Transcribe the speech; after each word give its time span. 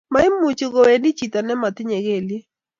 Maimuchi 0.13 0.65
kowendi 0.73 1.09
vhito 1.17 1.39
ne 1.43 1.53
matinye 1.61 1.97
keliek 2.05 2.45